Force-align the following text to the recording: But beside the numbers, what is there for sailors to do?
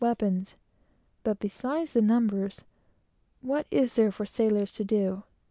But 1.23 1.37
beside 1.39 1.89
the 1.89 2.01
numbers, 2.01 2.63
what 3.41 3.67
is 3.69 3.93
there 3.93 4.11
for 4.11 4.25
sailors 4.25 4.73
to 4.73 4.83
do? 4.83 5.21